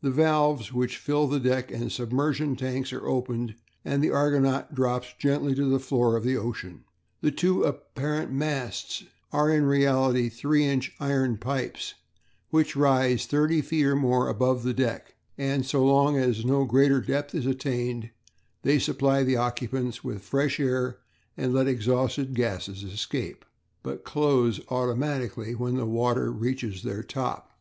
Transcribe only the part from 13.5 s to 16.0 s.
feet or more above the deck, and so